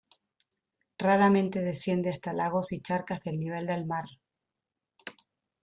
Raramente 0.97 1.61
desciende 1.61 2.09
hasta 2.09 2.33
lagos 2.33 2.71
y 2.71 2.81
charcas 2.81 3.21
del 3.21 3.39
nivel 3.39 3.67
del 3.67 3.85
mar. 3.85 4.05